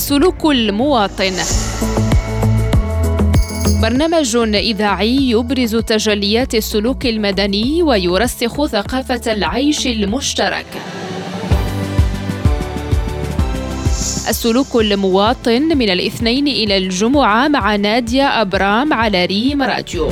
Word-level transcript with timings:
السلوك 0.00 0.44
المواطن 0.44 1.32
برنامج 3.82 4.36
إذاعي 4.54 5.30
يبرز 5.30 5.76
تجليات 5.76 6.54
السلوك 6.54 7.06
المدني 7.06 7.82
ويرسخ 7.82 8.66
ثقافة 8.66 9.32
العيش 9.32 9.86
المشترك. 9.86 10.66
السلوك 14.28 14.76
المواطن 14.76 15.62
من 15.62 15.90
الاثنين 15.90 16.48
إلى 16.48 16.76
الجمعة 16.76 17.48
مع 17.48 17.76
نادية 17.76 18.40
أبرام 18.40 18.92
على 18.92 19.24
ريم 19.24 19.62
راديو. 19.62 20.08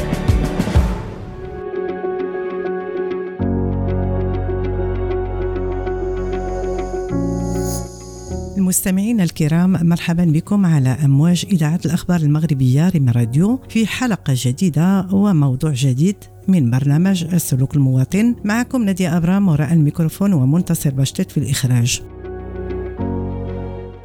مستمعينا 8.69 9.23
الكرام 9.23 9.89
مرحبا 9.89 10.25
بكم 10.25 10.67
على 10.67 10.89
أمواج 10.89 11.47
إذاعة 11.53 11.81
الأخبار 11.87 12.21
المغربية 12.21 12.89
ريم 12.89 13.09
راديو 13.09 13.61
في 13.69 13.87
حلقة 13.87 14.35
جديدة 14.37 15.07
وموضوع 15.13 15.73
جديد 15.75 16.17
من 16.49 16.71
برنامج 16.71 17.25
السلوك 17.25 17.77
المواطن. 17.77 18.35
معكم 18.45 18.83
نادية 18.83 19.17
أبرام 19.17 19.49
وراء 19.49 19.73
الميكروفون 19.73 20.33
ومنتصر 20.33 20.91
باشتت 20.91 21.31
في 21.31 21.39
الإخراج. 21.39 22.03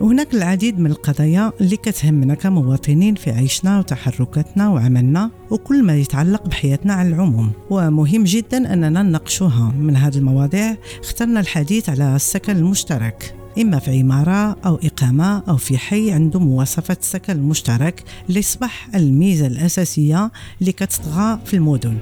هناك 0.02 0.34
العديد 0.34 0.80
من 0.80 0.91
القضايا 0.91 1.52
اللي 1.62 1.77
كتهمنا 1.77 2.34
كمواطنين 2.35 3.16
في 3.16 3.32
عيشنا 3.32 3.80
وتحركاتنا 3.80 4.70
وعملنا 4.70 5.32
وكل 5.52 5.84
ما 5.84 5.95
يتعلق 5.95 6.48
بحياتنا 6.48 6.93
على 6.93 7.09
العموم. 7.09 7.52
ومهم 7.70 8.23
جدا 8.23 8.73
أننا 8.73 9.04
نناقشوها. 9.04 9.73
من 9.80 9.95
هذه 9.95 10.18
المواضيع 10.18 10.77
اخترنا 10.99 11.40
الحديث 11.40 11.90
على 11.90 12.16
السكن 12.16 12.57
المشترك. 12.57 13.43
إما 13.62 13.80
في 13.80 13.99
عمارة 13.99 14.57
أو 14.66 14.80
إقامة 14.84 15.43
أو 15.49 15.57
في 15.57 15.77
حي 15.77 16.12
عنده 16.12 16.40
مواصفات 16.40 16.99
السكن 16.99 17.34
المشترك 17.34 18.04
اللي 18.29 18.40
أصبح 18.40 18.87
الميزة 18.95 19.48
الأساسية 19.48 20.32
اللي 20.62 20.71
كتطغى 20.71 21.40
في 21.45 21.54
المدن. 21.54 21.98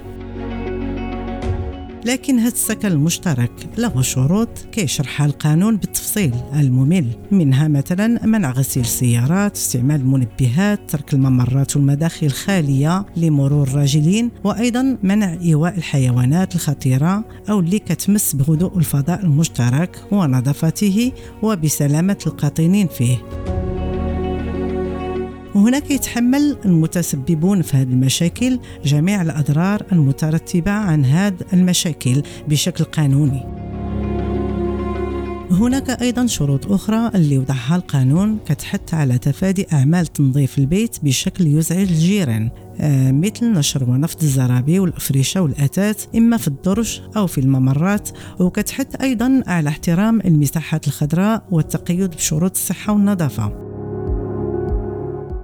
لكن 2.05 2.39
هذا 2.39 2.53
السكن 2.53 2.87
المشترك 2.87 3.51
له 3.77 4.01
شروط 4.01 4.49
كيشرحها 4.71 5.25
القانون 5.25 5.77
بالتفصيل 5.77 6.33
الممل. 6.53 7.07
منها 7.31 7.67
مثلا 7.67 8.25
منع 8.25 8.51
غسيل 8.51 8.83
السيارات 8.83 9.55
استعمال 9.55 10.01
المنبهات 10.01 10.79
ترك 10.89 11.13
الممرات 11.13 11.75
والمداخل 11.75 12.29
خالية 12.29 13.05
لمرور 13.17 13.67
الراجلين 13.67 14.31
وأيضا 14.43 14.97
منع 15.03 15.33
إيواء 15.41 15.77
الحيوانات 15.77 16.55
الخطيرة 16.55 17.25
أو 17.49 17.59
اللي 17.59 17.79
كتمس 17.79 18.35
بهدوء 18.35 18.77
الفضاء 18.77 19.21
المشترك 19.23 20.03
ونظافته 20.11 21.11
وبسلامة 21.43 22.17
القاطنين 22.27 22.87
فيه. 22.87 23.17
وهناك 25.55 25.91
يتحمل 25.91 26.57
المتسببون 26.65 27.61
في 27.61 27.77
هذه 27.77 27.89
المشاكل 27.89 28.59
جميع 28.85 29.21
الأضرار 29.21 29.83
المترتبة 29.91 30.71
عن 30.71 31.05
هذه 31.05 31.35
المشاكل 31.53 32.23
بشكل 32.47 32.83
قانوني. 32.83 33.61
هناك 35.51 36.01
أيضا 36.01 36.25
شروط 36.25 36.71
أخرى 36.71 37.11
اللي 37.15 37.37
وضعها 37.37 37.75
القانون 37.75 38.37
كتحث 38.45 38.93
على 38.93 39.17
تفادي 39.17 39.67
أعمال 39.73 40.07
تنظيف 40.07 40.57
البيت 40.57 40.97
بشكل 41.03 41.47
يزعج 41.47 41.79
الجيران 41.79 42.49
آه 42.79 43.11
مثل 43.11 43.51
نشر 43.51 43.89
ونفض 43.89 44.21
الزرابي 44.21 44.79
والأفرشة 44.79 45.41
والأثاث 45.41 46.05
إما 46.15 46.37
في 46.37 46.47
الدرج 46.47 47.01
أو 47.17 47.27
في 47.27 47.37
الممرات 47.37 48.09
وكتحث 48.39 49.01
أيضا 49.01 49.43
على 49.47 49.69
احترام 49.69 50.21
المساحات 50.21 50.87
الخضراء 50.87 51.43
والتقيد 51.51 52.09
بشروط 52.09 52.51
الصحة 52.51 52.93
والنظافة. 52.93 53.70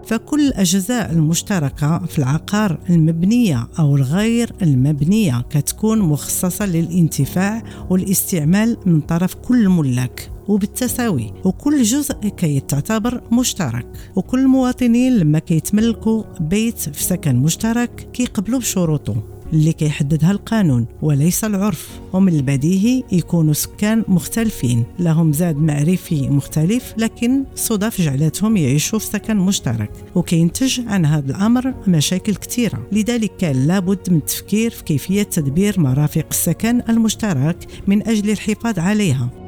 فكل 0.07 0.47
الأجزاء 0.47 1.11
المشتركة 1.11 2.05
في 2.05 2.19
العقار 2.19 2.79
المبنية 2.89 3.67
أو 3.79 3.95
الغير 3.95 4.51
المبنية 4.61 5.45
كتكون 5.49 5.99
مخصصة 5.99 6.65
للانتفاع 6.65 7.63
والاستعمال 7.89 8.77
من 8.85 9.01
طرف 9.01 9.35
كل 9.35 9.69
ملاك 9.69 10.31
وبالتساوي 10.47 11.33
وكل 11.45 11.83
جزء 11.83 12.13
كيتعتبر 12.13 13.21
مشترك. 13.31 13.87
وكل 14.15 14.39
المواطنين 14.39 15.17
لما 15.17 15.39
كيتملكوا 15.39 16.23
بيت 16.39 16.79
في 16.79 17.03
سكن 17.03 17.35
مشترك 17.35 18.09
كيقبلوا 18.13 18.59
بشروطه. 18.59 19.36
اللي 19.53 19.73
كيحددها 19.73 20.31
القانون 20.31 20.85
وليس 21.01 21.43
العرف. 21.43 21.99
ومن 22.13 22.33
البديهي 22.33 23.03
يكونوا 23.11 23.53
سكان 23.53 24.03
مختلفين 24.07 24.83
لهم 24.99 25.33
زاد 25.33 25.57
معرفي 25.57 26.29
مختلف 26.29 26.93
لكن 26.97 27.43
صدف 27.55 28.01
جعلتهم 28.01 28.57
يعيشوا 28.57 28.99
في 28.99 29.05
سكن 29.05 29.37
مشترك. 29.37 29.91
وكينتج 30.15 30.81
عن 30.87 31.05
هذا 31.05 31.31
الأمر 31.31 31.73
مشاكل 31.87 32.35
كثيرة. 32.35 32.87
لذلك 32.91 33.31
كان 33.37 33.67
لابد 33.67 34.09
من 34.09 34.17
التفكير 34.17 34.71
في 34.71 34.83
كيفية 34.83 35.23
تدبير 35.23 35.79
مرافق 35.79 36.25
السكن 36.31 36.81
المشترك 36.89 37.57
من 37.87 38.07
أجل 38.07 38.29
الحفاظ 38.29 38.79
عليها. 38.79 39.46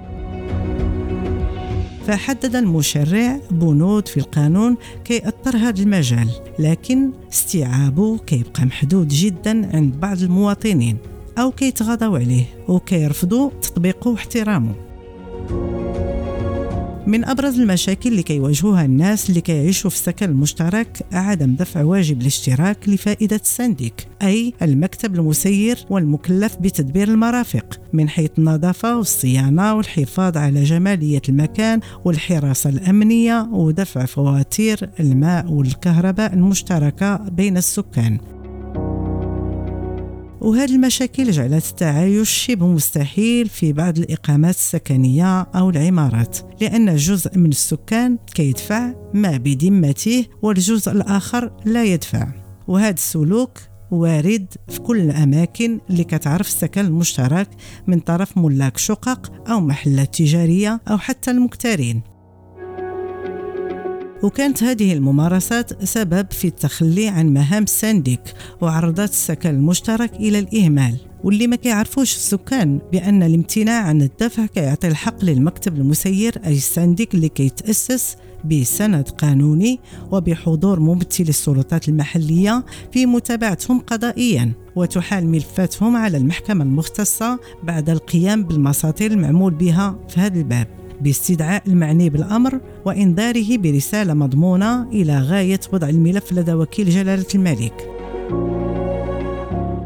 فحدد 2.09 2.55
المشرع 2.55 3.39
بنود 3.51 4.07
في 4.07 4.17
القانون 4.17 4.77
كيأثر 5.05 5.57
هذا 5.57 5.81
المجال 5.81 6.29
لكن 6.59 7.11
استيعابه 7.31 8.17
كيبقى 8.17 8.65
محدود 8.65 9.07
جدا 9.07 9.75
عند 9.75 9.99
بعض 9.99 10.21
المواطنين 10.21 10.97
أو 11.37 11.51
كيتغاضوا 11.51 12.19
عليه 12.19 12.45
وكيرفضوا 12.67 13.49
تطبيقه 13.61 14.11
واحترامه. 14.11 14.75
من 17.09 17.25
أبرز 17.25 17.59
المشاكل 17.59 18.09
اللي 18.09 18.23
كيواجهوها 18.23 18.85
الناس 18.85 19.29
اللي 19.29 19.41
كيعيشوا 19.41 19.89
في 19.89 19.95
السكن 19.95 20.29
المشترك 20.29 21.05
عدم 21.11 21.55
دفع 21.55 21.83
واجب 21.83 22.21
الاشتراك 22.21 22.89
لفائدة 22.89 23.35
السنديك 23.35 24.07
أي 24.21 24.53
المكتب 24.61 25.15
المسير 25.15 25.85
والمكلف 25.89 26.55
بتدبير 26.55 27.07
المرافق 27.07 27.81
من 27.93 28.09
حيث 28.09 28.29
النظافة 28.37 28.97
والصيانة 28.97 29.73
والحفاظ 29.73 30.37
على 30.37 30.63
جمالية 30.63 31.21
المكان 31.29 31.79
والحراسة 32.05 32.69
الأمنية 32.69 33.49
ودفع 33.51 34.05
فواتير 34.05 34.89
الماء 34.99 35.51
والكهرباء 35.51 36.33
المشتركة 36.33 37.17
بين 37.17 37.57
السكان. 37.57 38.17
وهذه 40.41 40.75
المشاكل 40.75 41.31
جعلت 41.31 41.69
التعايش 41.69 42.29
شبه 42.29 42.67
مستحيل 42.67 43.49
في 43.49 43.73
بعض 43.73 43.97
الإقامات 43.97 44.55
السكنية 44.55 45.41
أو 45.41 45.69
العمارات 45.69 46.37
لأن 46.61 46.95
جزء 46.95 47.37
من 47.37 47.49
السكان 47.49 48.17
كيدفع 48.35 48.93
ما 49.13 49.37
بذمته 49.37 50.25
والجزء 50.41 50.91
الآخر 50.91 51.51
لا 51.65 51.83
يدفع. 51.83 52.27
وهذا 52.67 52.93
السلوك 52.93 53.59
وارد 53.91 54.53
في 54.67 54.79
كل 54.79 54.99
الأماكن 54.99 55.79
اللي 55.89 56.03
كتعرف 56.03 56.47
السكن 56.47 56.85
المشترك 56.85 57.49
من 57.87 57.99
طرف 57.99 58.37
ملاك 58.37 58.77
شقق 58.77 59.31
أو 59.49 59.59
محلات 59.59 60.15
تجارية 60.15 60.81
أو 60.87 60.97
حتى 60.97 61.31
المكترين. 61.31 62.01
وكانت 64.23 64.63
هذه 64.63 64.93
الممارسات 64.93 65.83
سبب 65.83 66.31
في 66.31 66.47
التخلي 66.47 67.07
عن 67.07 67.33
مهام 67.33 67.63
السنديك 67.63 68.21
وعرضت 68.61 69.09
السكن 69.09 69.49
المشترك 69.49 70.13
إلى 70.13 70.39
الإهمال. 70.39 70.97
واللي 71.23 71.47
ما 71.47 71.55
كيعرفوش 71.55 72.15
السكان 72.15 72.79
بأن 72.91 73.23
الامتناع 73.23 73.83
عن 73.83 74.01
الدفع 74.01 74.45
كيعطي 74.45 74.87
الحق 74.87 75.25
للمكتب 75.25 75.77
المسير 75.77 76.35
أي 76.45 76.53
السنديك 76.53 77.15
اللي 77.15 77.29
كيتأسس 77.29 78.15
بسند 78.45 79.09
قانوني 79.09 79.79
وبحضور 80.11 80.79
ممثل 80.79 81.23
السلطات 81.23 81.89
المحلية 81.89 82.65
في 82.91 83.05
متابعتهم 83.05 83.79
قضائيا 83.79 84.51
وتحال 84.75 85.27
ملفاتهم 85.27 85.95
على 85.95 86.17
المحكمة 86.17 86.63
المختصة 86.63 87.39
بعد 87.63 87.89
القيام 87.89 88.43
بالمساطير 88.43 89.11
المعمول 89.11 89.53
بها 89.53 89.95
في 90.09 90.19
هذا 90.19 90.39
الباب. 90.39 90.78
باستدعاء 91.01 91.63
المعني 91.67 92.09
بالأمر 92.09 92.59
وإنذاره 92.85 93.57
برسالة 93.57 94.13
مضمونة 94.13 94.89
إلى 94.89 95.19
غاية 95.19 95.59
وضع 95.73 95.89
الملف 95.89 96.33
لدى 96.33 96.53
وكيل 96.53 96.89
جلالة 96.89 97.25
الملك. 97.35 97.89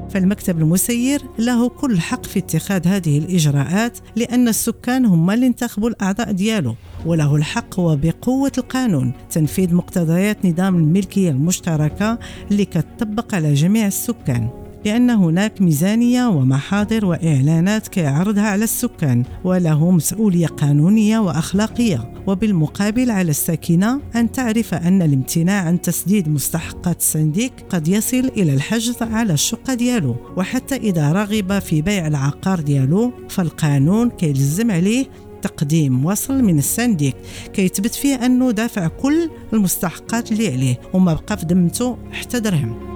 فالمكتب 0.09 0.59
المسير 0.61 1.21
له 1.39 1.69
كل 1.69 1.99
حق 1.99 2.25
في 2.25 2.39
اتخاذ 2.39 2.87
هذه 2.87 3.17
الإجراءات 3.17 3.97
لأن 4.15 4.47
السكان 4.47 5.05
هم 5.05 5.31
اللي 5.31 5.47
انتخبوا 5.47 5.89
الأعضاء 5.89 6.31
ديالو 6.31 6.75
وله 7.05 7.35
الحق 7.35 7.79
وبقوة 7.79 8.51
القانون 8.57 9.11
تنفيذ 9.31 9.75
مقتضيات 9.75 10.45
نظام 10.45 10.75
الملكية 10.75 11.29
المشتركة 11.29 12.19
اللي 12.51 12.65
كتطبق 12.65 13.35
على 13.35 13.53
جميع 13.53 13.87
السكان. 13.87 14.62
لأن 14.85 15.09
هناك 15.09 15.61
ميزانية 15.61 16.27
ومحاضر 16.27 17.05
وإعلانات 17.05 17.87
كيعرضها 17.87 18.43
على 18.47 18.63
السكان 18.63 19.23
وله 19.43 19.91
مسؤولية 19.91 20.47
قانونية 20.47 21.19
وأخلاقية. 21.19 22.13
وبالمقابل 22.27 23.11
على 23.11 23.31
الساكنة 23.31 24.01
أن 24.15 24.31
تعرف 24.31 24.73
أن 24.73 25.01
الامتناع 25.01 25.61
عن 25.61 25.81
تسديد 25.81 26.29
مستحقات 26.29 26.99
السنديك 26.99 27.53
قد 27.69 27.87
يصل 27.87 28.31
إلى 28.37 28.53
الحجز 28.53 28.95
على 29.01 29.33
الشقة 29.33 29.73
ديالو. 29.73 30.15
وحتى 30.37 30.75
إذا 30.75 31.11
رغب 31.11 31.59
في 31.59 31.81
بيع 31.81 32.07
العقار 32.07 32.59
ديالو 32.59 33.11
فالقانون 33.29 34.09
كيلزم 34.09 34.71
عليه 34.71 35.05
تقديم 35.41 36.05
وصل 36.05 36.43
من 36.43 36.57
السنديك 36.57 37.15
كيثبت 37.53 37.95
فيه 37.95 38.15
أنه 38.15 38.51
دافع 38.51 38.87
كل 38.87 39.29
المستحقات 39.53 40.31
اللي 40.31 40.47
عليه 40.53 40.79
وما 40.93 41.13
بقى 41.13 41.37
في 41.37 41.45
ذمته 41.45 41.97
حتى 42.11 42.39
درهم. 42.39 42.92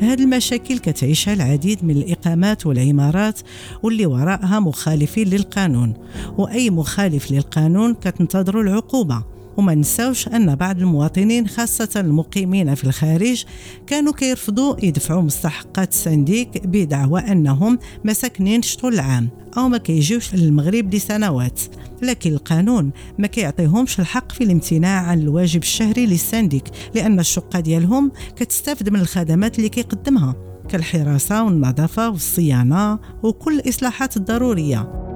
هذه 0.00 0.22
المشاكل 0.22 0.78
كتعيشها 0.78 1.34
العديد 1.34 1.84
من 1.84 1.96
الإقامات 1.96 2.66
والعمارات 2.66 3.40
واللي 3.82 4.06
وراءها 4.06 4.60
مخالفين 4.60 5.28
للقانون. 5.28 5.94
وأي 6.38 6.70
مخالف 6.70 7.30
للقانون 7.30 7.94
كتنتظر 7.94 8.60
العقوبة. 8.60 9.24
وما 9.60 9.74
نساوش 9.74 10.28
أن 10.28 10.54
بعض 10.54 10.78
المواطنين 10.78 11.48
خاصة 11.48 11.88
المقيمين 11.96 12.74
في 12.74 12.84
الخارج 12.84 13.44
كانوا 13.86 14.12
كيرفضوا 14.12 14.84
يدفعوا 14.84 15.22
مستحقات 15.22 15.92
السنديك 15.92 16.66
بدعوى 16.66 17.20
أنهم 17.20 17.78
ما 18.04 18.12
ساكنينش 18.12 18.76
طول 18.76 18.94
العام 18.94 19.28
أو 19.56 19.68
ما 19.68 19.78
كيجيوش 19.78 20.34
للمغرب 20.34 20.94
لسنوات 20.94 21.60
لكن 22.02 22.32
القانون 22.32 22.90
ما 23.18 23.26
كيعطيهمش 23.26 24.00
الحق 24.00 24.32
في 24.32 24.44
الامتناع 24.44 25.02
عن 25.02 25.20
الواجب 25.20 25.62
الشهري 25.62 26.06
للسنديك 26.06 26.64
لأن 26.94 27.20
الشقة 27.20 27.60
ديالهم 27.60 28.12
كتستافد 28.36 28.88
من 28.88 29.00
الخدمات 29.00 29.58
اللي 29.58 29.68
كيقدمها 29.68 30.34
كالحراسة 30.68 31.44
والنظافة 31.44 32.10
والصيانة 32.10 32.98
وكل 33.22 33.54
الإصلاحات 33.54 34.16
الضرورية. 34.16 35.09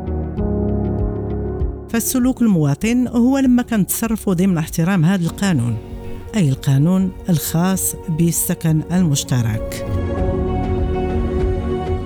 فالسلوك 1.94 2.43
المواطن 2.43 3.08
هو 3.08 3.38
لما 3.38 3.62
كنتصرفوا 3.62 4.35
ضمن 4.35 4.58
احترام 4.58 5.05
هذا 5.05 5.25
القانون 5.25 5.76
أي 6.37 6.49
القانون 6.49 7.12
الخاص 7.29 7.94
بالسكن 8.08 8.82
المشترك. 8.93 9.87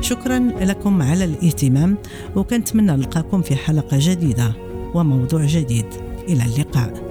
شكرا 0.01 0.39
لكم 0.61 1.03
على 1.03 1.25
الاهتمام 1.25 1.97
وكنتمنى 2.37 2.93
نلقاكم 2.93 3.43
في 3.43 3.57
حلقة 3.57 3.97
جديدة 4.01 4.53
وموضوع 4.95 5.45
جديد. 5.47 5.87
إلى 6.29 6.43
اللقاء. 6.43 7.08